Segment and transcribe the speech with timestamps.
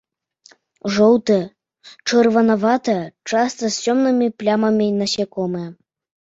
[0.93, 1.43] Жоўтыя,
[2.07, 5.69] чырванаватыя, часта з цёмнымі плямамі насякомыя.